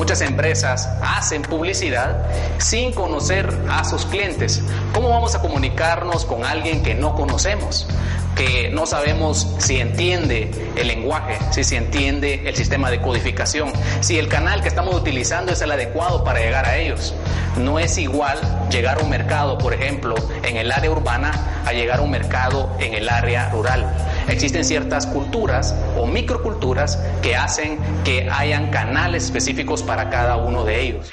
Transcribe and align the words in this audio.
Muchas 0.00 0.22
empresas 0.22 0.88
hacen 1.02 1.42
publicidad 1.42 2.26
sin 2.56 2.90
conocer 2.90 3.54
a 3.68 3.84
sus 3.84 4.06
clientes. 4.06 4.62
¿Cómo 4.94 5.10
vamos 5.10 5.34
a 5.34 5.42
comunicarnos 5.42 6.24
con 6.24 6.42
alguien 6.42 6.82
que 6.82 6.94
no 6.94 7.14
conocemos? 7.14 7.86
que 8.34 8.70
no 8.70 8.86
sabemos 8.86 9.46
si 9.58 9.80
entiende 9.80 10.50
el 10.76 10.86
lenguaje, 10.86 11.36
si 11.50 11.62
se 11.62 11.76
entiende 11.76 12.48
el 12.48 12.56
sistema 12.56 12.90
de 12.90 12.98
codificación, 13.02 13.70
si 14.00 14.18
el 14.18 14.28
canal 14.28 14.62
que 14.62 14.68
estamos 14.68 14.94
utilizando 14.94 15.52
es 15.52 15.60
el 15.60 15.70
adecuado 15.70 16.24
para 16.24 16.38
llegar 16.38 16.64
a 16.64 16.78
ellos. 16.78 17.12
No 17.58 17.78
es 17.78 17.98
igual 17.98 18.38
llegar 18.70 18.98
a 18.98 19.02
un 19.02 19.10
mercado, 19.10 19.58
por 19.58 19.74
ejemplo, 19.74 20.14
en 20.42 20.56
el 20.56 20.72
área 20.72 20.90
urbana 20.90 21.62
a 21.66 21.72
llegar 21.74 21.98
a 21.98 22.02
un 22.02 22.10
mercado 22.10 22.74
en 22.78 22.94
el 22.94 23.10
área 23.10 23.50
rural. 23.50 23.94
Existen 24.28 24.64
ciertas 24.64 25.06
culturas 25.06 25.74
o 25.96 26.06
microculturas 26.06 26.98
que 27.22 27.36
hacen 27.36 27.78
que 28.04 28.28
hayan 28.30 28.70
canales 28.70 29.24
específicos 29.24 29.82
para 29.82 30.10
cada 30.10 30.36
uno 30.36 30.64
de 30.64 30.80
ellos. 30.80 31.10